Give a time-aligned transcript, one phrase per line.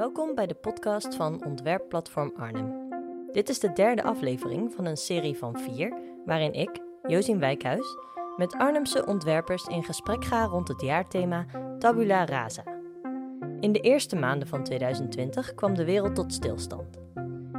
[0.00, 2.88] Welkom bij de podcast van Ontwerpplatform Arnhem.
[3.32, 6.70] Dit is de derde aflevering van een serie van vier, waarin ik,
[7.06, 7.96] Josien Wijkhuis,
[8.36, 11.46] met Arnhemse ontwerpers in gesprek ga rond het jaarthema
[11.78, 12.62] Tabula Rasa.
[13.60, 16.98] In de eerste maanden van 2020 kwam de wereld tot stilstand.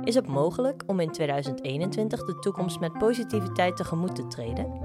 [0.04, 4.80] Is het mogelijk om in 2021 de toekomst met positiviteit tegemoet te treden?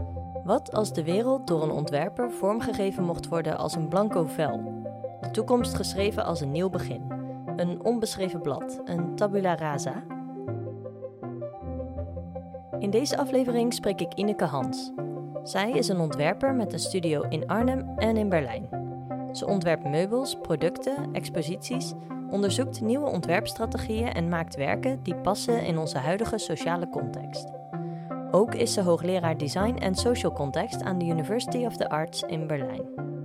[0.44, 4.84] Wat als de wereld door een ontwerper vormgegeven mocht worden als een blanco vel?
[5.20, 7.15] De toekomst geschreven als een nieuw begin.
[7.56, 10.04] Een onbeschreven blad, een tabula rasa.
[12.78, 14.92] In deze aflevering spreek ik Ineke Hans.
[15.42, 18.68] Zij is een ontwerper met een studio in Arnhem en in Berlijn.
[19.32, 21.92] Ze ontwerpt meubels, producten, exposities,
[22.30, 27.52] onderzoekt nieuwe ontwerpstrategieën en maakt werken die passen in onze huidige sociale context.
[28.30, 32.46] Ook is ze hoogleraar Design en Social Context aan de University of the Arts in
[32.46, 33.15] Berlijn.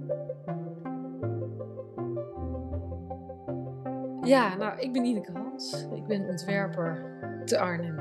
[4.32, 5.86] Ja, nou, ik ben Ineke Hans.
[5.96, 7.96] Ik ben ontwerper te Arnhem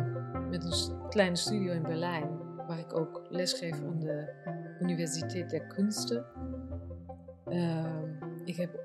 [0.51, 0.73] met een
[1.09, 4.33] kleine studio in Berlijn, waar ik ook lesgeef aan de
[4.81, 6.27] Universiteit der Kunsten.
[7.47, 8.03] Uh,
[8.45, 8.81] ik heb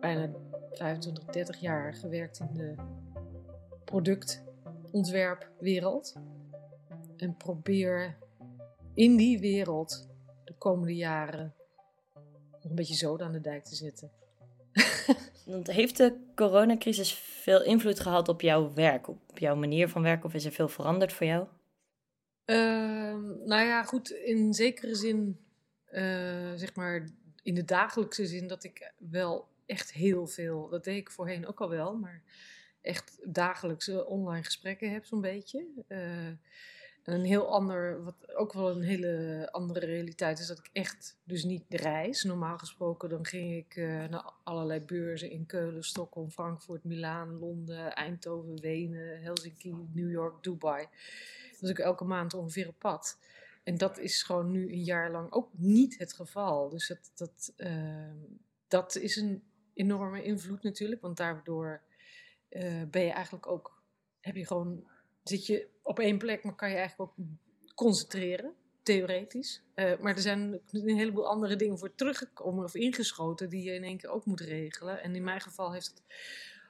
[0.00, 0.30] bijna
[0.72, 2.74] 25, 30 jaar gewerkt in de
[3.84, 6.16] productontwerpwereld.
[7.16, 8.16] En probeer
[8.94, 10.08] in die wereld
[10.44, 11.54] de komende jaren
[12.52, 14.10] nog een beetje zoden aan de dijk te zetten.
[15.64, 20.34] Heeft de coronacrisis veel invloed gehad op jouw werk, op jouw manier van werken, of
[20.34, 21.46] is er veel veranderd voor jou?
[22.46, 22.56] Uh,
[23.44, 25.38] nou ja, goed, in zekere zin,
[25.92, 27.08] uh, zeg maar,
[27.42, 31.60] in de dagelijkse zin, dat ik wel echt heel veel, dat deed ik voorheen ook
[31.60, 32.22] al wel, maar
[32.80, 35.66] echt dagelijkse online gesprekken heb, zo'n beetje.
[35.88, 36.30] Uh,
[37.12, 41.44] een heel ander, wat ook wel een hele andere realiteit is, dat ik echt dus
[41.44, 42.22] niet reis.
[42.22, 47.94] Normaal gesproken dan ging ik uh, naar allerlei beurzen in Keulen, Stockholm, Frankfurt, Milaan, Londen,
[47.94, 50.86] Eindhoven, Wenen, Helsinki, New York, Dubai.
[51.60, 53.18] Dus ik elke maand ongeveer op pad.
[53.64, 56.68] En dat is gewoon nu een jaar lang ook niet het geval.
[56.68, 58.12] Dus dat, dat, uh,
[58.68, 59.42] dat is een
[59.74, 61.82] enorme invloed natuurlijk, want daardoor
[62.50, 63.82] uh, ben je eigenlijk ook,
[64.20, 64.86] heb je gewoon
[65.24, 67.26] zit je op één plek, maar kan je eigenlijk ook
[67.74, 69.62] concentreren, theoretisch.
[69.74, 73.84] Uh, maar er zijn een heleboel andere dingen voor teruggekomen of ingeschoten die je in
[73.84, 75.02] één keer ook moet regelen.
[75.02, 76.02] En in mijn geval heeft het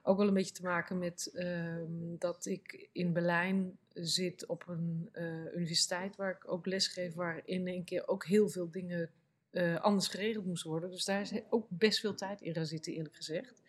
[0.03, 1.77] ook wel een beetje te maken met uh,
[2.19, 7.67] dat ik in Berlijn zit op een uh, universiteit waar ik ook lesgeef, waar in
[7.67, 9.11] één keer ook heel veel dingen
[9.55, 10.91] uh, anders geregeld moest worden.
[10.91, 13.63] Dus daar is ook best veel tijd in gaan zitten, eerlijk gezegd.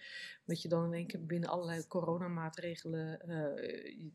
[0.45, 3.27] Dat je dan in één keer binnen allerlei coronamaatregelen uh,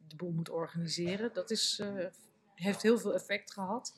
[0.07, 1.33] de boel moet organiseren.
[1.33, 2.07] Dat is, uh,
[2.55, 3.95] heeft heel veel effect gehad.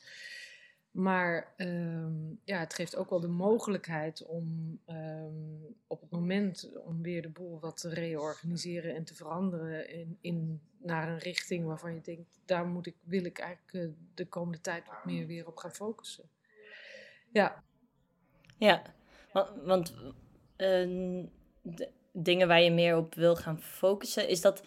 [0.91, 7.01] Maar um, ja, het geeft ook wel de mogelijkheid om um, op het moment om
[7.01, 11.93] weer de boel wat te reorganiseren en te veranderen in, in, naar een richting waarvan
[11.93, 15.57] je denkt, daar moet ik, wil ik eigenlijk de komende tijd wat meer weer op
[15.57, 16.29] gaan focussen.
[17.33, 17.63] Ja.
[18.57, 18.81] Ja,
[19.31, 19.93] want, want
[20.57, 21.23] uh,
[22.11, 24.63] dingen waar je meer op wil gaan focussen, is dat,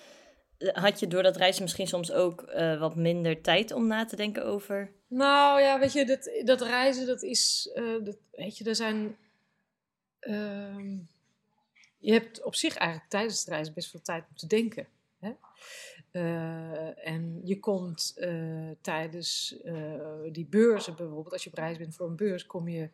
[0.59, 4.16] had je door dat reizen misschien soms ook uh, wat minder tijd om na te
[4.16, 4.93] denken over?
[5.09, 9.16] Nou ja, weet je, dat, dat reizen, dat is, uh, dat, weet je, er zijn,
[10.21, 10.99] uh,
[11.99, 14.87] je hebt op zich eigenlijk tijdens het reizen best veel tijd om te denken.
[15.19, 15.32] Hè?
[16.16, 20.00] Uh, en je komt uh, tijdens uh,
[20.32, 22.91] die beurzen bijvoorbeeld, als je op reis bent voor een beurs, kom je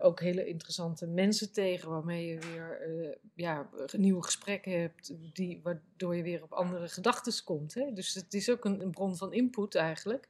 [0.00, 2.88] ook hele interessante mensen tegen waarmee je weer
[3.34, 7.74] ja, nieuwe gesprekken hebt, die, waardoor je weer op andere gedachten komt.
[7.74, 7.92] Hè?
[7.92, 10.28] Dus het is ook een, een bron van input eigenlijk.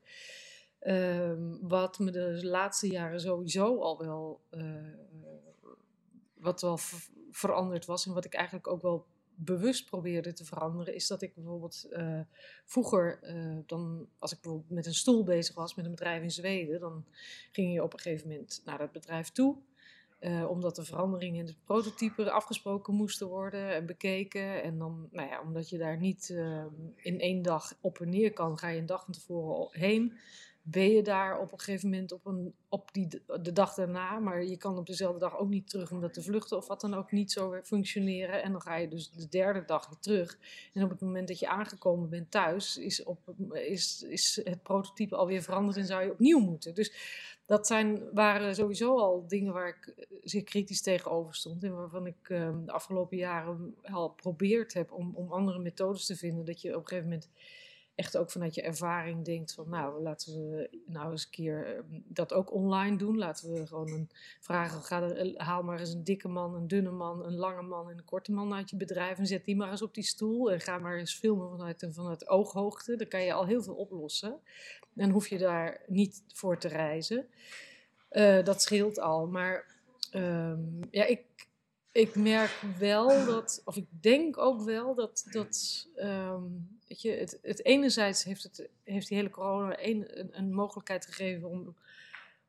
[0.79, 4.41] Ehm, wat me de laatste jaren sowieso al wel,
[6.35, 6.79] wat wel
[7.31, 9.07] veranderd was en wat ik eigenlijk ook wel
[9.45, 12.21] bewust probeerde te veranderen, is dat ik bijvoorbeeld uh,
[12.65, 16.31] vroeger, uh, dan, als ik bijvoorbeeld met een stoel bezig was met een bedrijf in
[16.31, 17.05] Zweden, dan
[17.53, 19.57] ging je op een gegeven moment naar dat bedrijf toe.
[20.21, 24.63] Uh, omdat de veranderingen in het prototype afgesproken moesten worden en bekeken.
[24.63, 26.29] En dan, nou ja, omdat je daar niet
[26.97, 30.19] in één dag op en neer kan, ga je een dag van tevoren heen
[30.63, 33.09] ben je daar op een gegeven moment op, een, op die,
[33.43, 34.19] de dag daarna.
[34.19, 36.95] Maar je kan op dezelfde dag ook niet terug omdat de vluchten of wat dan
[36.95, 38.43] ook niet zo functioneren.
[38.43, 40.39] En dan ga je dus de derde dag weer terug.
[40.73, 43.19] En op het moment dat je aangekomen bent thuis, is, op,
[43.53, 46.75] is, is het prototype alweer veranderd en zou je opnieuw moeten.
[46.75, 46.93] Dus
[47.47, 51.65] dat zijn, waren sowieso al dingen waar ik eh, zeer kritisch tegenover stond.
[51.65, 56.17] En waarvan ik um, de afgelopen jaren al geprobeerd heb om, om andere methodes te
[56.17, 56.45] vinden.
[56.45, 57.29] Dat je op een gegeven moment
[58.01, 62.01] echt ook vanuit je ervaring denkt van nou, laten we nou eens een keer ehm,
[62.05, 63.19] dat ook online doen.
[63.19, 64.11] Laten we gewoon een
[64.41, 67.91] vragen, ga er, haal maar eens een dikke man, een dunne man, een lange man
[67.91, 70.53] en een korte man uit je bedrijf en zet die maar eens op die stoel
[70.53, 72.97] en ga maar eens filmen vanuit, vanuit ooghoogte.
[72.97, 74.41] Dan kan je al heel veel oplossen.
[74.97, 77.27] En hoef je daar niet voor te reizen.
[78.11, 79.27] Uh, dat scheelt al.
[79.27, 79.65] Maar
[80.15, 81.25] um, ja, ik,
[81.93, 87.39] ik merk wel dat, of ik denk ook wel dat, dat um, weet je, het,
[87.43, 90.07] het enerzijds heeft, het, heeft die hele corona een,
[90.39, 91.77] een, mogelijkheid gegeven om,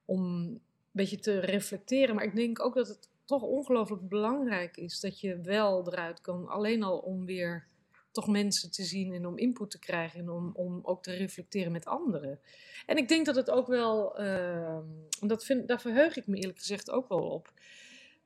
[0.06, 0.62] om een
[0.92, 2.16] beetje te reflecteren.
[2.16, 6.48] Maar ik denk ook dat het toch ongelooflijk belangrijk is dat je wel eruit kan,
[6.48, 7.68] alleen al om weer
[8.12, 11.72] toch mensen te zien en om input te krijgen en om, om ook te reflecteren
[11.72, 12.40] met anderen.
[12.86, 14.80] En ik denk dat het ook wel, uh,
[15.20, 17.54] vind, daar verheug ik me eerlijk gezegd ook wel op.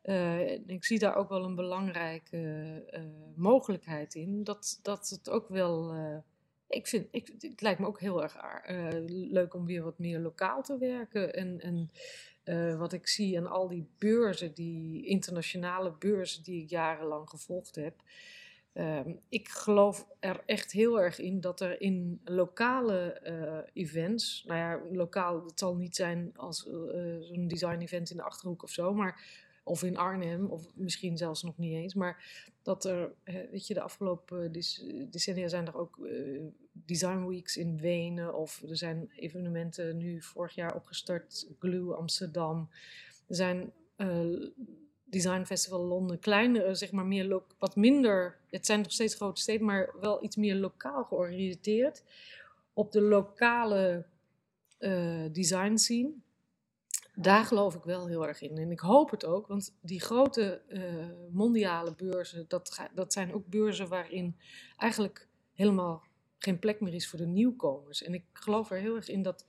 [0.05, 2.37] Uh, ik zie daar ook wel een belangrijke
[2.91, 2.99] uh,
[3.35, 4.43] mogelijkheid in.
[4.43, 5.95] Dat, dat het ook wel.
[5.95, 6.17] Uh,
[6.67, 8.37] ik vind, ik, het lijkt me ook heel erg
[9.07, 11.33] leuk om weer wat meer lokaal te werken.
[11.33, 11.91] En, en
[12.77, 17.95] wat ik zie aan al die beurzen, die internationale beurzen die ik jarenlang gevolgd heb.
[18.73, 23.21] Ehm, ik geloof er echt heel erg in dat er in lokale
[23.73, 26.69] events, nou ja, lokaal, het zal niet zijn als
[27.19, 31.43] zo'n design event in de achterhoek of zo, maar of in Arnhem, of misschien zelfs
[31.43, 31.93] nog niet eens.
[31.93, 32.23] Maar
[32.61, 33.11] dat er,
[33.51, 34.51] weet je, de afgelopen
[35.09, 36.41] decennia zijn er ook uh,
[36.71, 38.35] design weeks in Wenen.
[38.35, 42.69] Of er zijn evenementen nu vorig jaar opgestart, Glue Amsterdam.
[43.27, 44.49] Er zijn uh,
[45.03, 49.65] Design Festival Londen, kleinere, zeg maar meer, wat minder, het zijn nog steeds grote steden,
[49.65, 52.03] maar wel iets meer lokaal georiënteerd.
[52.73, 54.05] Op de lokale
[54.79, 56.11] uh, design scene
[57.15, 58.57] daar geloof ik wel heel erg in.
[58.57, 60.83] En ik hoop het ook, want die grote uh,
[61.31, 64.37] mondiale beurzen, dat, dat zijn ook beurzen waarin
[64.77, 66.03] eigenlijk helemaal
[66.37, 68.03] geen plek meer is voor de nieuwkomers.
[68.03, 69.45] En ik geloof er heel erg in dat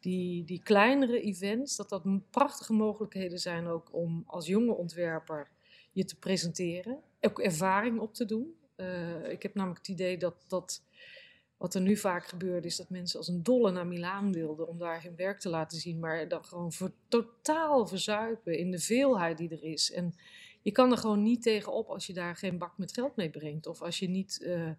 [0.00, 5.50] die, die kleinere events, dat dat prachtige mogelijkheden zijn ook om als jonge ontwerper
[5.92, 7.00] je te presenteren.
[7.20, 8.54] Ook ervaring op te doen.
[8.76, 10.82] Uh, ik heb namelijk het idee dat dat
[11.56, 14.78] wat er nu vaak gebeurt, is dat mensen als een dolle naar Milaan wilden om
[14.78, 19.38] daar hun werk te laten zien, maar dan gewoon voor totaal verzuipen in de veelheid
[19.38, 19.92] die er is.
[19.92, 20.14] En
[20.62, 23.66] je kan er gewoon niet tegenop als je daar geen bak met geld mee brengt.
[23.66, 24.70] Of als je niet, uh,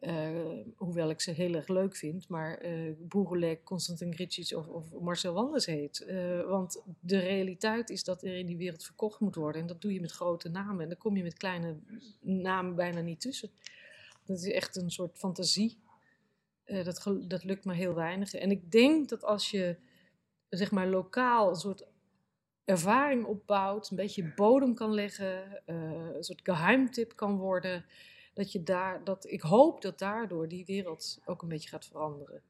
[0.00, 4.92] uh, hoewel ik ze heel erg leuk vind, maar uh, Boegelek, Constantin Gricic of, of,
[5.00, 6.06] Marcel Wanders heet.
[6.46, 9.60] want de realiteit is dat er in die wereld verkocht moet worden.
[9.60, 10.82] En dat doe je met grote namen.
[10.82, 11.76] En dan kom je met kleine
[12.20, 13.50] namen bijna niet tussen.
[14.24, 15.78] Dat is echt een soort fantasie
[16.66, 18.34] uh, dat, dat lukt maar heel weinig.
[18.34, 19.76] En ik denk dat als je
[20.48, 21.86] zeg maar lokaal een soort
[22.64, 27.84] ervaring opbouwt, een beetje bodem kan leggen, uh, een soort geheimtip kan worden,
[28.34, 32.42] dat je daar, dat ik hoop dat daardoor die wereld ook een beetje gaat veranderen.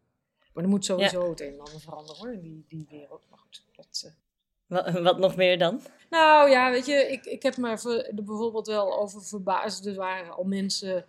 [0.52, 3.26] Maar er moet sowieso het een en ander veranderen hoor, in die, die wereld.
[3.30, 4.12] Maar goed, dat, uh...
[4.66, 5.80] wat, wat, nog meer dan?
[6.10, 9.86] Nou ja, weet je, ik, ik heb me bijvoorbeeld wel over verbaasd.
[9.86, 11.04] Er waren al mensen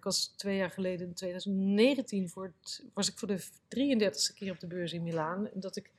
[0.00, 4.52] ik was twee jaar geleden, in 2019, voor het, was ik voor de 33ste keer
[4.52, 5.48] op de beurs in Milaan.
[5.54, 5.90] Dat ik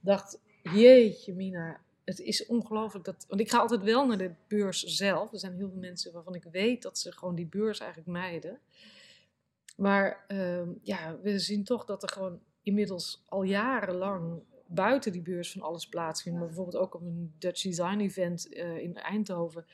[0.00, 3.24] dacht, jeetje Mina, het is ongelooflijk dat...
[3.28, 5.32] Want ik ga altijd wel naar de beurs zelf.
[5.32, 8.58] Er zijn heel veel mensen waarvan ik weet dat ze gewoon die beurs eigenlijk mijden.
[9.76, 15.52] Maar uh, ja, we zien toch dat er gewoon inmiddels al jarenlang buiten die beurs
[15.52, 16.38] van alles plaatsvindt.
[16.38, 19.66] Maar bijvoorbeeld ook op een Dutch Design Event uh, in Eindhoven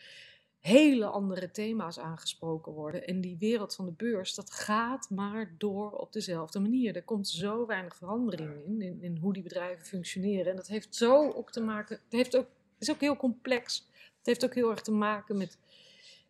[0.67, 3.07] hele andere thema's aangesproken worden.
[3.07, 6.97] En die wereld van de beurs, dat gaat maar door op dezelfde manier.
[6.97, 10.51] Er komt zo weinig verandering in, in, in hoe die bedrijven functioneren.
[10.51, 12.47] En dat heeft zo ook te maken, het heeft ook,
[12.79, 13.89] is ook heel complex.
[14.19, 15.59] Het heeft ook heel erg te maken met,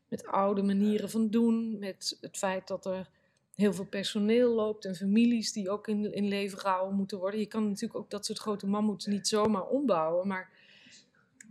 [0.09, 3.09] met oude manieren van doen, met het feit dat er
[3.55, 7.41] heel veel personeel loopt en families die ook in, in leven gehouden moeten worden.
[7.41, 10.51] Je kan natuurlijk ook dat soort grote mammoets niet zomaar ombouwen, maar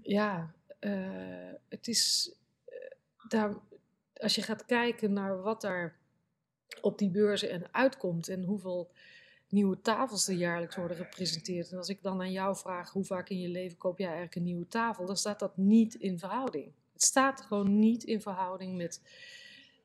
[0.02, 2.36] ja, uh, het is
[3.28, 3.56] daar,
[4.14, 5.98] als je gaat kijken naar wat daar
[6.82, 8.92] op die beurzen en uitkomt en hoeveel
[9.50, 11.72] nieuwe tafels er jaarlijks worden gepresenteerd.
[11.72, 14.36] En als ik dan aan jou vraag hoe vaak in je leven koop jij eigenlijk
[14.36, 16.72] een nieuwe tafel, dan staat dat niet in verhouding.
[16.94, 19.02] Het staat gewoon niet in verhouding met,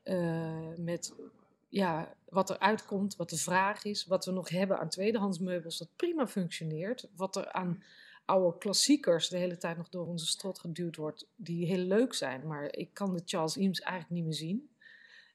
[0.03, 1.13] uh, met
[1.69, 5.77] ja, wat er uitkomt, wat de vraag is, wat we nog hebben aan tweedehands meubels
[5.77, 7.83] dat prima functioneert, wat er aan
[8.31, 12.47] oude klassiekers de hele tijd nog door onze strot geduwd wordt, die heel leuk zijn.
[12.47, 14.69] Maar ik kan de Charles Eames eigenlijk niet meer zien.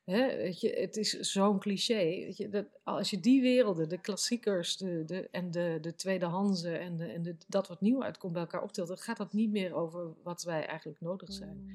[0.04, 1.94] Weet je, het is zo'n cliché.
[1.94, 6.76] Weet je, dat, als je die werelden, de klassiekers de, de, en de, de tweedehandse
[6.76, 9.50] en, de, en de, dat wat nieuw uitkomt bij elkaar optelt, dan gaat dat niet
[9.50, 11.74] meer over wat wij eigenlijk nodig zijn.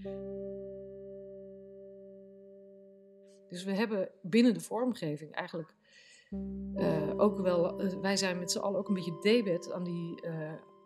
[3.49, 5.73] Dus we hebben binnen de vormgeving eigenlijk
[7.17, 10.21] ook wel, wij zijn met z'n allen ook een beetje debet aan die,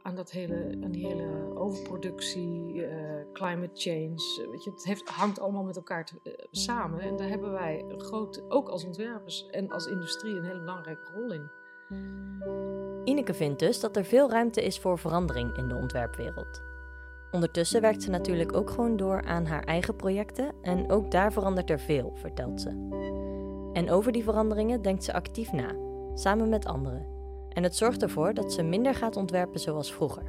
[0.05, 2.85] aan, dat hele, aan die hele overproductie,
[3.33, 4.47] climate change.
[4.51, 6.07] Weet je, het heeft, hangt allemaal met elkaar
[6.51, 7.00] samen.
[7.00, 11.31] En daar hebben wij groot, ook als ontwerpers en als industrie, een hele belangrijke rol
[11.31, 11.50] in.
[13.03, 16.62] Ineke vindt dus dat er veel ruimte is voor verandering in de ontwerpwereld.
[17.31, 21.69] Ondertussen werkt ze natuurlijk ook gewoon door aan haar eigen projecten en ook daar verandert
[21.69, 22.69] er veel, vertelt ze.
[23.74, 25.75] En over die veranderingen denkt ze actief na,
[26.13, 27.14] samen met anderen.
[27.55, 30.24] En het zorgt ervoor dat ze minder gaat ontwerpen zoals vroeger.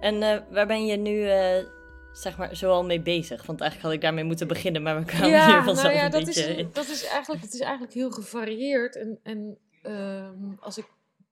[0.00, 1.68] En uh, waar ben je nu uh,
[2.12, 3.46] zeg maar zoal mee bezig?
[3.46, 6.04] Want eigenlijk had ik daarmee moeten beginnen, maar we kwamen ja, hier vanzelf nou ja,
[6.04, 8.96] een dat beetje is, Dat is eigenlijk, het is eigenlijk heel gevarieerd.
[8.96, 10.86] En, en um, als ik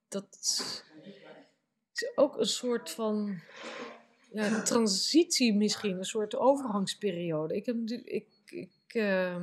[0.08, 0.26] dat
[1.92, 3.40] is ook een soort van
[4.32, 7.56] ja, transitie misschien, een soort overgangsperiode.
[7.56, 9.37] Ik heb ik, ik uh,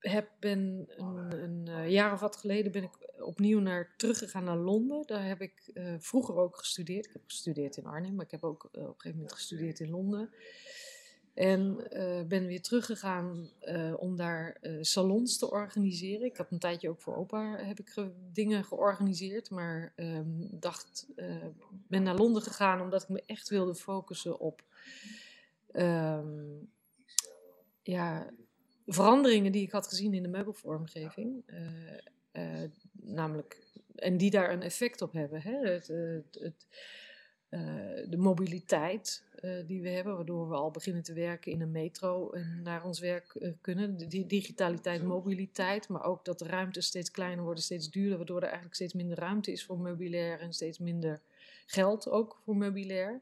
[0.00, 5.06] heb ben een, eh, jaar of wat geleden ben ik opnieuw naar teruggegaan naar Londen.
[5.06, 7.06] Daar heb ik uh, vroeger ook gestudeerd.
[7.06, 9.80] Ik heb gestudeerd in Arnhem, maar ik heb ook uh, op een gegeven moment gestudeerd
[9.80, 10.30] in Londen.
[11.34, 11.76] En
[12.28, 13.50] ben weer teruggegaan
[13.96, 16.26] om daar salons te organiseren.
[16.26, 19.50] Ik had een tijdje ook voor opa heb ik ge dingen georganiseerd.
[19.50, 21.06] Maar um, dacht,
[21.88, 24.62] ben naar Londen gegaan omdat ik me echt wilde focussen op
[25.72, 26.70] um,
[27.82, 28.30] ja,
[28.86, 31.44] veranderingen die ik had gezien in de meubelvormgeving.
[32.92, 35.42] namelijk, en die daar een effect op hebben.
[35.42, 35.58] Hè?
[35.58, 36.66] Het, het, het
[38.08, 39.24] de mobiliteit
[39.66, 43.00] die we hebben, waardoor we al beginnen te werken in een metro en naar ons
[43.00, 43.96] werk kunnen.
[43.96, 48.42] De digitaliteit, mobiliteit, maar ook dat de ruimtes steeds kleiner worden, steeds duurder, waardoor er
[48.42, 51.20] eigenlijk steeds minder ruimte is voor meubilair en steeds minder
[51.66, 53.20] geld ook voor meubilair.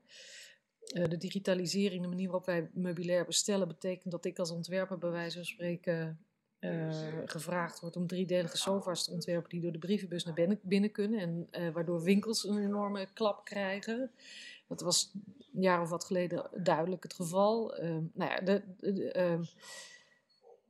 [0.94, 5.10] Uh, de digitalisering, de manier waarop wij meubilair bestellen, betekent dat ik als ontwerper bij
[5.10, 6.18] wijze van spreken
[7.24, 11.48] gevraagd wordt om driedelige sofa's te ontwerpen die door de brievenbus naar binnen, binnen kunnen
[11.50, 14.10] en waardoor winkels een enorme klap krijgen.
[14.66, 15.10] Dat was
[15.54, 17.82] een jaar of wat geleden duidelijk het geval.
[17.82, 18.62] Uh, nou ja, de,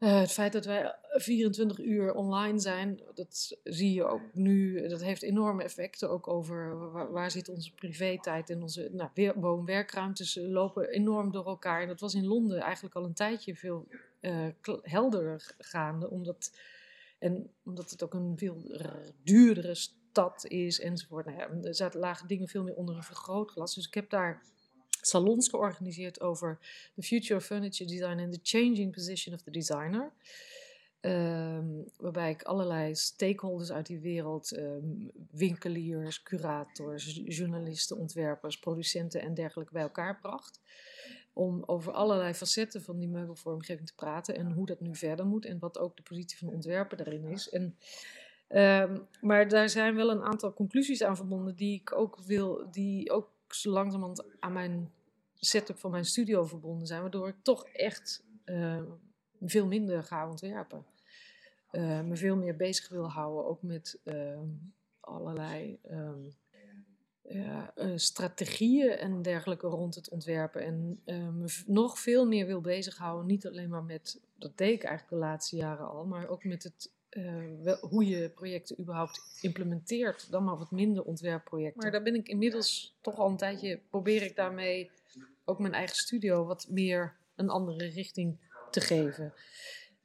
[0.01, 4.89] uh, het feit dat wij 24 uur online zijn, dat zie je ook nu.
[4.89, 10.89] Dat heeft enorme effecten ook over waar, zit onze privé-tijd en onze nou, woon-werkruimtes lopen
[10.89, 11.83] enorm door elkaar.
[11.83, 13.89] En dat was in Londen eigenlijk al een tijdje veel
[14.21, 14.47] uh,
[14.83, 16.59] helderder gaande, omdat,
[17.19, 18.63] en omdat het ook een veel
[19.23, 21.27] duurdere stad is enzovoort.
[21.27, 23.75] Nou ja, er lagen dingen veel meer onder een vergrootglas.
[23.75, 24.43] Dus ik heb daar
[25.01, 26.59] salons georganiseerd over
[26.95, 30.13] the future of furniture design and the changing position of the designer.
[31.01, 39.35] Um, waarbij ik allerlei stakeholders uit die wereld, um, winkeliers, curators, journalisten, ontwerpers, producenten en
[39.35, 40.61] dergelijke bij elkaar bracht.
[41.33, 45.45] Om over allerlei facetten van die meubelvormgeving te praten en hoe dat nu verder moet
[45.45, 47.49] en wat ook de positie van de ontwerper daarin is.
[47.49, 47.77] En
[48.51, 53.11] Um, maar daar zijn wel een aantal conclusies aan verbonden die ik ook wil, die
[53.11, 54.93] ook zo langzamerhand aan mijn
[55.35, 58.83] setup van mijn studio verbonden zijn, waardoor ik toch echt uh,
[59.41, 60.85] veel minder ga ontwerpen.
[61.73, 64.41] Uh, me veel meer bezig wil houden, ook met uh,
[65.01, 65.81] allerlei
[67.23, 70.63] ja, uh, strategieën en dergelijke rond het ontwerpen.
[70.63, 71.01] En
[71.39, 75.27] me nog veel meer wil bezighouden, niet alleen maar met, dat deed ik eigenlijk de
[75.27, 80.59] laatste jaren al, maar ook met het uh, hoe je projecten überhaupt implementeert, dan maar
[80.59, 81.83] wat minder ontwerpprojecten.
[81.83, 84.91] Maar daar ben ik inmiddels toch al een tijdje, probeer ik daarmee
[85.45, 88.39] ook mijn eigen studio wat meer een andere richting
[88.71, 89.33] te geven.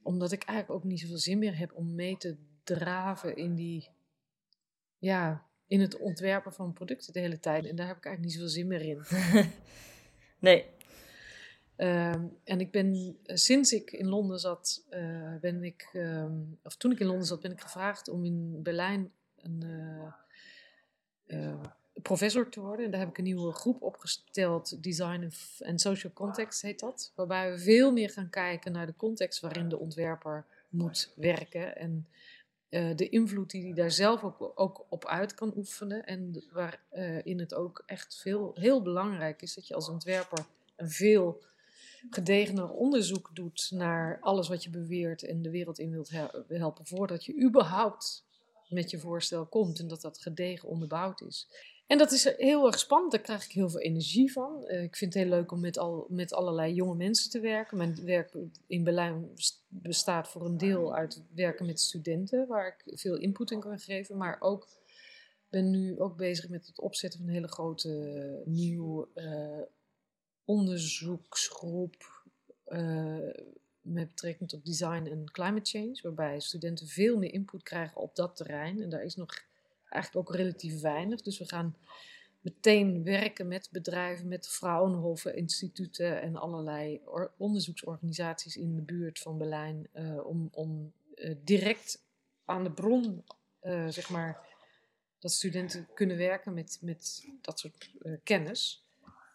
[0.01, 3.89] Omdat ik eigenlijk ook niet zoveel zin meer heb om mee te draven in die,
[4.97, 7.65] ja, in het ontwerpen van producten de hele tijd.
[7.65, 9.03] En daar heb ik eigenlijk niet zoveel zin meer in.
[10.47, 10.65] nee,
[11.75, 16.75] Ehm, en ik ben, eh, sinds ik in Londen zat, uh, ben ik, ehm, of
[16.75, 19.63] toen ik in Londen zat, ben ik gevraagd om in Berlijn een
[21.27, 21.61] uh,
[22.01, 22.85] professor te worden.
[22.85, 27.11] En daar heb ik een nieuwe groep opgesteld, Design and Social Context heet dat.
[27.15, 31.77] Waarbij we veel meer gaan kijken naar de context waarin de ontwerper moet werken.
[31.77, 32.07] En
[32.69, 36.05] de invloed die hij daar zelf ook, ook, op uit kan oefenen.
[36.05, 41.43] En waarin het ook echt veel, heel belangrijk is dat je als ontwerper een veel
[42.09, 46.11] gedegener onderzoek doet naar alles wat je beweert en de wereld in wilt
[46.47, 48.25] helpen, voordat je überhaupt
[48.69, 51.47] met je voorstel komt en dat dat gedegen onderbouwd is.
[51.87, 54.65] En dat is heel erg spannend, daar krijg ik heel veel energie van.
[54.65, 57.77] Eh, ik vind het heel leuk om met, al, met allerlei jonge mensen te werken.
[57.77, 59.29] Mijn werk in Berlijn
[59.67, 64.17] bestaat voor een deel uit werken met studenten, waar ik veel input in kan geven,
[64.17, 64.67] maar ook
[65.49, 69.61] ben nu ook bezig met het opzetten van een hele grote uh, nieuw uh,
[70.45, 72.25] onderzoeksgroep
[72.63, 73.17] eh,
[73.81, 78.35] met betrekking tot design en climate change, waarbij studenten veel meer input krijgen op dat
[78.35, 78.81] terrein.
[78.81, 79.43] En daar is nog
[79.89, 81.21] eigenlijk ook relatief weinig.
[81.21, 81.75] Dus we gaan
[82.41, 87.01] meteen werken met bedrijven, met Fraunhofer instituten en allerlei
[87.37, 92.01] onderzoeksorganisaties in de buurt van Berlijn uh, om, om uh, direct
[92.45, 93.23] aan de bron,
[93.89, 94.47] zeg maar,
[95.19, 97.91] dat studenten kunnen werken met, met dat soort
[98.23, 98.82] kennis.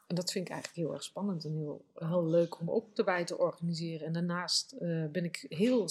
[0.08, 3.24] En dat vind ik eigenlijk heel erg spannend en heel, heel leuk om ook erbij
[3.24, 4.06] te organiseren.
[4.06, 4.74] En daarnaast
[5.12, 5.88] ben ik heel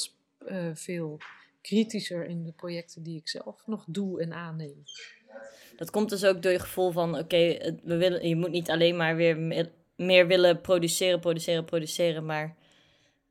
[0.73, 1.17] veel
[1.61, 4.83] kritischer in de projecten die ik zelf nog doe en aanneem.
[5.75, 8.95] Dat komt dus ook door je gevoel van, oké, we willen, je moet niet alleen
[8.95, 12.55] maar weer meer willen produceren, produceren, produceren, maar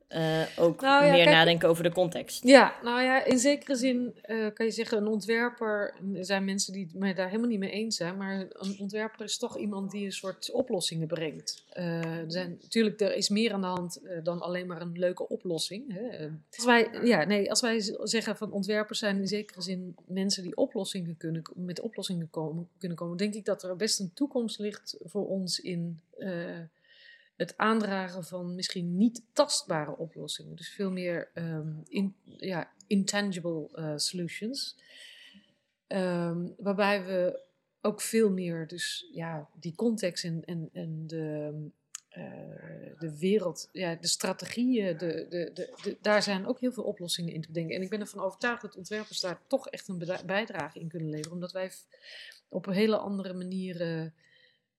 [0.09, 2.43] uh, ook nou meer nadenken over de context.
[2.43, 6.73] Ja, nou ja, in zekere zin uh, kan je zeggen, een ontwerper, er zijn mensen
[6.73, 10.05] die het daar helemaal niet mee eens zijn, maar een ontwerper is toch iemand die
[10.05, 11.65] een soort oplossingen brengt.
[11.77, 15.27] Uh, er, zijn, natuurlijk, er is meer aan de hand dan alleen maar een leuke
[15.27, 15.93] oplossing.
[15.93, 16.27] Hè.
[16.55, 20.57] Als, wij, ja, nee, als wij zeggen van ontwerpers zijn in zekere zin mensen die
[20.57, 24.97] oplossingen kunnen, met oplossingen komen, kunnen komen, denk ik dat er best een toekomst ligt
[25.03, 25.99] voor ons in
[27.37, 30.55] het aandragen van misschien niet tastbare oplossingen.
[30.55, 34.75] Dus veel meer um, in, ja, intangible uh, solutions.
[35.87, 37.45] Um, waarbij we
[37.81, 41.53] ook veel meer dus ja, die context en, en, en de,
[42.17, 47.33] uh, de wereld, ja, de strategieën, de, de, de, daar zijn ook heel veel oplossingen
[47.33, 47.75] in te bedenken.
[47.75, 51.33] En ik ben ervan overtuigd dat ontwerpers daar toch echt een bijdrage in kunnen leveren.
[51.33, 51.71] Omdat wij
[52.49, 54.11] op een hele andere manier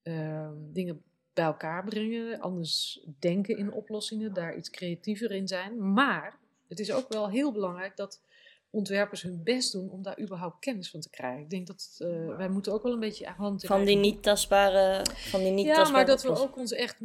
[0.03, 1.03] uh, dingen
[1.39, 5.93] bij elkaar brengen, anders denken in oplossingen, daar iets creatiever in zijn.
[5.93, 8.23] Maar het is ook wel heel belangrijk dat
[8.71, 11.43] ontwerpers hun best doen om daar überhaupt kennis van te krijgen.
[11.43, 15.07] Ik denk dat uh, wij moeten ook wel een beetje hand Van die niet tastbare,
[15.15, 16.97] van die niet ja, tastbare maar dat we ook ons echt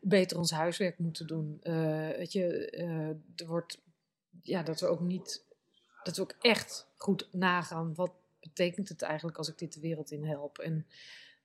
[0.00, 1.60] beter ons huiswerk moeten doen.
[1.62, 3.78] Uh, weet je, uh, er wordt,
[4.42, 5.44] ja, dat we ook niet,
[6.02, 10.10] dat we ook echt goed nagaan wat betekent het eigenlijk als ik dit de wereld
[10.10, 10.86] in help en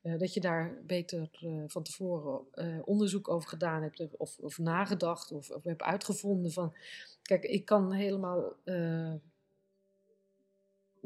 [0.07, 4.57] uh, dat je daar beter uh, van tevoren uh, onderzoek over gedaan hebt, of, of
[4.57, 6.73] nagedacht, of, of hebt uitgevonden van.
[7.21, 8.55] Kijk, ik kan helemaal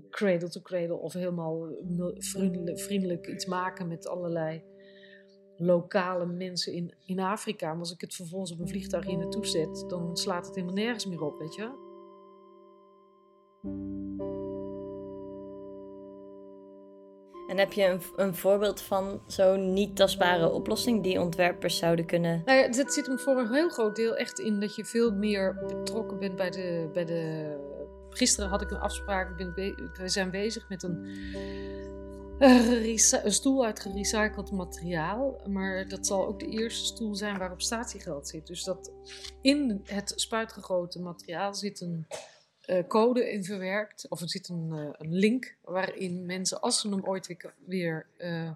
[0.09, 1.67] cradle to cradle of helemaal
[2.17, 4.63] vriendelijk, vriendelijk, iets maken met allerlei
[5.57, 7.71] lokale mensen in, in Afrika.
[7.71, 10.75] Maar als ik het vervolgens op een vliegtuig hier naartoe zet, dan slaat het helemaal
[10.75, 11.89] nergens meer op, weet je.
[17.51, 22.41] En heb je een, een voorbeeld van zo'n niet tastbare oplossing die ontwerpers zouden kunnen?
[22.45, 25.11] Nou ja, het zit hem voor een heel groot deel echt in dat je veel
[25.11, 26.89] meer betrokken bent bij de.
[26.93, 27.55] Bij de...
[28.09, 31.05] Gisteren had ik een afspraak, we zijn bezig met een,
[33.23, 35.41] een stoel uit gerecycled materiaal.
[35.47, 38.47] Maar dat zal ook de eerste stoel zijn waarop statiegeld zit.
[38.47, 38.91] Dus dat
[39.41, 42.05] in het spuitgegoten materiaal zit een
[42.87, 44.05] code in verwerkt.
[44.09, 48.05] Of er zit een, uh, een, link waarin mensen, als ze hem ooit weer, weer
[48.17, 48.51] uh,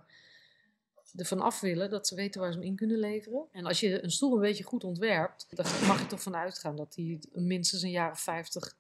[1.16, 3.46] ervan af willen, dat ze weten waar ze hem in kunnen leveren.
[3.52, 6.76] En als je een stoel een beetje goed ontwerpt, dan mag je toch van uitgaan
[6.76, 8.76] dat die minstens een jaar of 50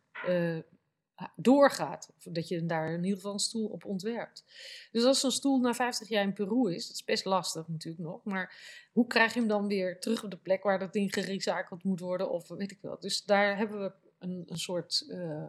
[1.36, 2.10] doorgaat.
[2.18, 4.44] Of dat je daar in ieder geval een stoel op ontwerpt.
[4.92, 8.04] Dus als zo'n stoel na 50 jaar in Peru is, dat is best lastig natuurlijk
[8.04, 8.24] nog.
[8.24, 8.54] Maar
[8.92, 12.00] hoe krijg je hem dan weer terug op de plek waar dat ding gerecycled moet
[12.00, 12.30] worden?
[12.30, 13.00] Of weet ik wel.
[13.00, 15.44] Dus daar hebben we een, een soort uh,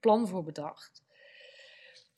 [0.00, 1.02] plan voor bedacht.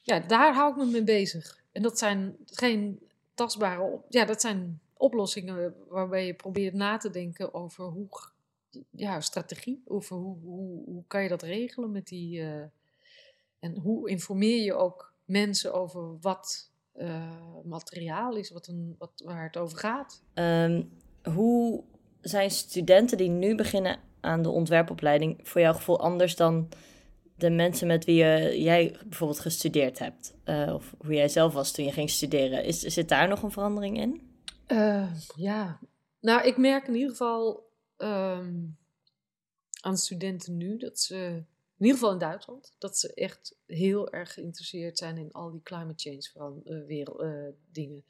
[0.03, 1.63] Ja, daar hou ik me mee bezig.
[1.73, 3.01] En dat zijn geen
[3.35, 8.09] tastbare, ja, dat zijn oplossingen waarbij je probeert na te denken over hoe,
[8.91, 12.63] ja, strategie, over hoe, hoe, hoe kan je dat regelen met die, uh,
[13.59, 19.45] en hoe informeer je ook mensen over wat uh, materiaal is, wat een, wat, waar
[19.45, 20.23] het over gaat.
[20.35, 20.91] Um,
[21.23, 21.85] hoe
[22.21, 26.69] zijn studenten die nu beginnen aan de ontwerpopleiding voor jouw gevoel anders dan
[27.37, 30.35] de mensen met wie je, jij bijvoorbeeld gestudeerd hebt?
[30.45, 32.65] Uh, of hoe jij zelf was toen je ging studeren.
[32.65, 34.29] Is, zit daar nog een verandering in?
[34.69, 35.79] Uh, ja,
[36.21, 38.79] nou, ik merk in ieder geval um,
[39.81, 41.17] aan dingen nu dat ze,
[41.79, 45.63] in ieder geval in Duitsland, dat ze echt heel erg geïnteresseerd zijn in al die
[45.63, 47.25] climate change van, uh, wereld,
[47.73, 48.05] dingen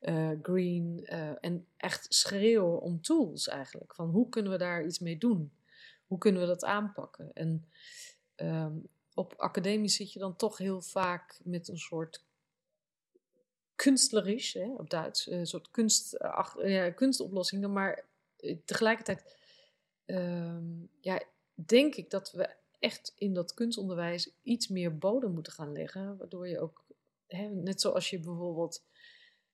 [0.00, 3.94] uh, green uh, en echt schreeuwen om tools eigenlijk.
[3.94, 5.52] Van hoe kunnen we daar iets mee doen?
[6.06, 7.30] Hoe kunnen we dat aanpakken?
[7.32, 7.68] En
[8.36, 12.24] um, op academie zit je dan toch heel vaak met een soort
[13.74, 16.16] kunstlerisch, op Duits, een soort kunst,
[16.94, 18.04] kunstoplossingen, maar
[18.64, 19.36] tegelijkertijd
[20.06, 21.22] um, ja,
[21.54, 26.48] denk ik dat we echt in dat kunstonderwijs iets meer bodem moeten gaan leggen, waardoor
[26.48, 26.84] je ook,
[27.26, 28.84] hè, net zoals je bijvoorbeeld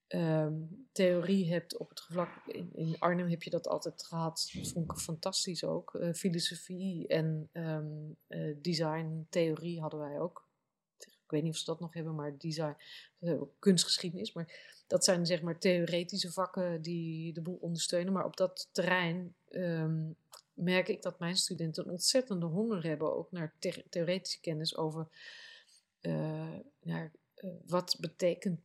[0.06, 0.54] ehm,
[0.92, 2.46] theorie hebt op het vlak.
[2.72, 4.50] In, Arnhem heb je dat altijd gehad.
[4.52, 5.94] Dat vond ik fantastisch ook.
[5.94, 10.44] Uh, filosofie en um, uh, design, theorie hadden wij ook.
[10.98, 12.76] Ik weet niet of ze dat nog hebben, maar design,
[13.58, 14.32] kunstgeschiedenis.
[14.32, 18.12] Maar dat zijn zeg maar theoretische vakken die de boel ondersteunen.
[18.12, 20.16] Maar op dat terrein um,
[20.54, 23.54] merk ik dat mijn studenten een ontzettende honger hebben, ook naar
[23.88, 25.08] theoretische kennis over
[26.00, 28.60] uh, naar, uh, wat betekent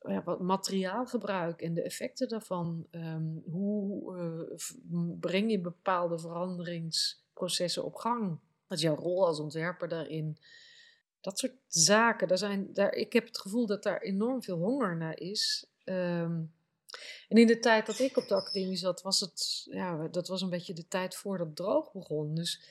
[0.00, 2.86] ja, wat materiaalgebruik en de effecten daarvan.
[2.90, 4.16] Um, hoe
[4.90, 8.38] uh, breng je bepaalde veranderingsprocessen op gang?
[8.66, 10.38] Wat is jouw rol als ontwerper daarin?
[11.20, 12.28] Dat soort zaken.
[12.28, 15.66] Daar zijn, daar, ik heb het gevoel dat daar enorm veel honger naar is.
[15.84, 16.52] Um,
[17.28, 20.42] en in de tijd dat ik op de academie zat, was het, ja, dat was
[20.42, 22.34] een beetje de tijd voordat droog begon.
[22.34, 22.62] Dus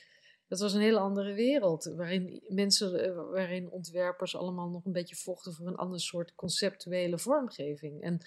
[0.48, 5.16] dat was een hele andere wereld, waarin mensen, eh, waarin ontwerpers allemaal nog een beetje
[5.16, 8.02] vochten voor een ander soort conceptuele vormgeving.
[8.02, 8.20] En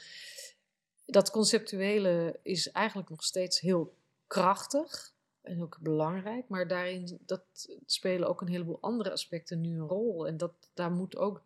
[1.06, 3.94] dat conceptuele is eigenlijk nog steeds heel
[4.26, 7.42] krachtig en ook belangrijk, maar daarin dat
[7.86, 10.26] spelen ook een heleboel andere aspecten nu een rol.
[10.26, 11.42] En dat, daar moet ook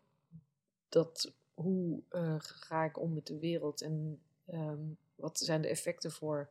[0.88, 4.20] dat hoe uh, ga ik om met de wereld en
[4.52, 6.48] um, wat zijn de effecten voor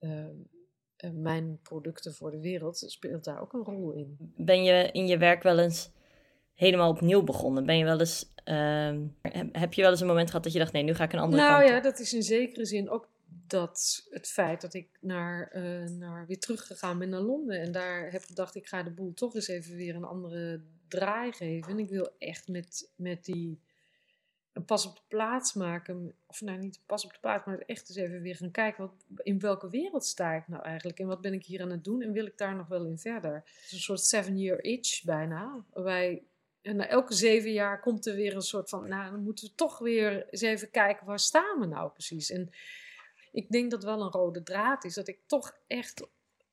[0.00, 0.48] um,
[1.12, 4.16] mijn producten voor de wereld, speelt daar ook een rol in.
[4.36, 5.90] Ben je in je werk wel eens
[6.54, 7.66] helemaal opnieuw begonnen?
[7.66, 9.16] Ben je wel eens, um,
[9.52, 11.18] heb je wel eens een moment gehad dat je dacht, nee, nu ga ik een
[11.18, 13.08] andere nou, kant Nou ja, dat is in zekere zin ook
[13.46, 17.60] dat het feit dat ik naar, uh, naar weer teruggegaan ben naar Londen.
[17.60, 21.32] En daar heb gedacht, ik ga de boel toch eens even weer een andere draai
[21.32, 21.72] geven.
[21.72, 23.60] En ik wil echt met, met die
[24.64, 26.14] pas op de plaats maken.
[26.26, 28.84] Of nou niet pas op de plaats, maar echt eens even weer gaan kijken.
[28.84, 30.98] Wat, in welke wereld sta ik nou eigenlijk?
[30.98, 32.02] En wat ben ik hier aan het doen?
[32.02, 33.34] En wil ik daar nog wel in verder?
[33.34, 35.64] Het is een soort seven-year itch bijna.
[35.72, 36.22] Waarbij
[36.66, 39.78] en elke zeven jaar komt er weer een soort van, nou dan moeten we toch
[39.78, 42.30] weer eens even kijken waar staan we nou precies.
[42.30, 42.50] En
[43.32, 46.06] ik denk dat wel een rode draad is, dat ik toch echt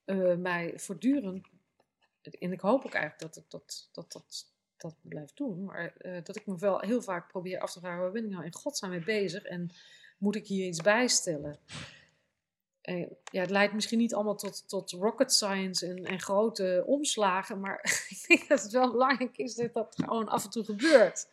[0.05, 1.47] uh, mij voortdurend,
[2.39, 4.52] en ik hoop ook eigenlijk dat dat, dat, dat
[4.91, 5.63] dat blijf doen.
[5.63, 8.29] Maar uh, dat ik me wel heel vaak probeer af te vragen: waar ben ik
[8.29, 9.43] nou in godsnaam mee bezig?
[9.43, 9.71] En
[10.17, 11.59] moet ik hier iets bijstellen?
[12.81, 17.59] En, ja, het leidt misschien niet allemaal tot, tot rocket science en, en grote omslagen,
[17.59, 21.27] maar ik denk dat het wel belangrijk is dat dat gewoon af en toe gebeurt.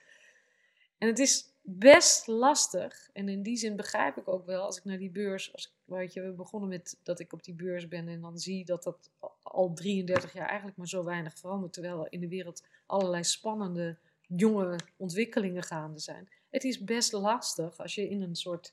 [0.98, 3.10] En het is best lastig.
[3.12, 6.12] En in die zin begrijp ik ook wel, als ik naar die beurs, als weet
[6.12, 9.10] je, we begonnen met dat ik op die beurs ben en dan zie dat dat
[9.42, 13.96] al 33 jaar eigenlijk maar zo weinig verandert, terwijl er in de wereld allerlei spannende
[14.26, 16.28] jonge ontwikkelingen gaande zijn.
[16.50, 18.72] Het is best lastig als je in een soort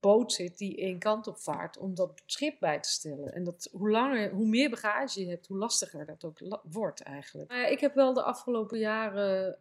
[0.00, 3.32] boot zit die één kant op vaart om dat schip bij te stellen.
[3.32, 7.50] En dat, hoe, langer, hoe meer bagage je hebt, hoe lastiger dat ook wordt eigenlijk.
[7.50, 9.58] Maar ik heb wel de afgelopen jaren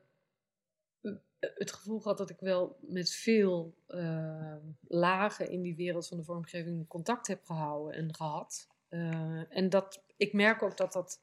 [1.39, 4.55] het gevoel gehad dat ik wel met veel uh,
[4.87, 8.67] lagen in die wereld van de vormgeving contact heb gehouden en gehad.
[8.89, 11.19] Uh, en dat, ik merk ook dat dat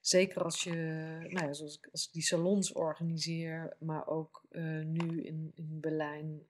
[0.00, 0.74] Zeker als je,
[1.28, 5.80] nou ja, zoals ik, als ik die salons organiseer, maar ook uh, nu in, in
[5.80, 6.46] Berlijn,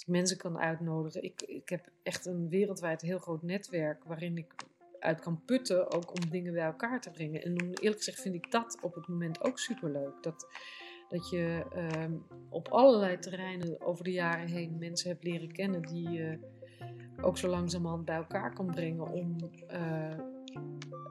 [0.00, 1.22] ik mensen kan uitnodigen.
[1.22, 4.54] Ik, ik heb echt een wereldwijd heel groot netwerk waarin ik
[4.98, 7.42] uit kan putten, ook om dingen bij elkaar te brengen.
[7.42, 10.22] En eerlijk gezegd vind ik dat op het moment ook superleuk.
[10.22, 10.46] Dat,
[11.08, 16.10] dat je uh, op allerlei terreinen over de jaren heen mensen hebt leren kennen die
[16.10, 16.38] je
[17.20, 19.36] ook zo langzamerhand bij elkaar kan brengen om
[19.72, 20.10] uh,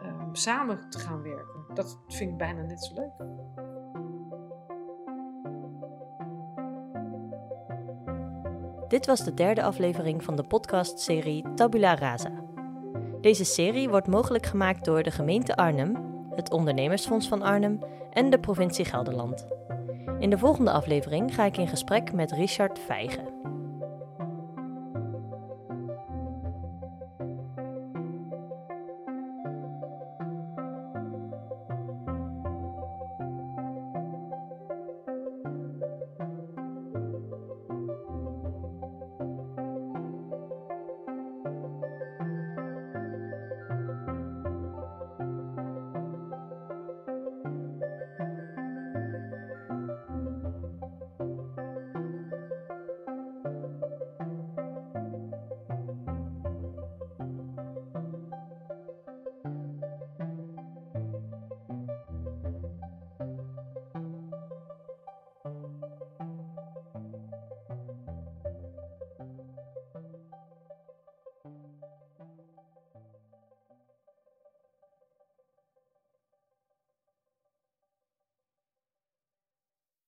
[0.02, 1.66] um, samen te gaan werken.
[1.74, 3.42] Dat vind ik bijna net zo leuk.
[8.88, 12.44] Dit was de derde aflevering van de podcastserie Tabula Rasa.
[13.22, 15.96] Deze serie wordt mogelijk gemaakt door de gemeente Arnhem,
[16.36, 17.80] het Ondernemersfonds van Arnhem
[18.12, 19.53] en de provincie Gelderland.
[20.24, 23.33] In de volgende aflevering ga ik in gesprek met Richard Vijgen.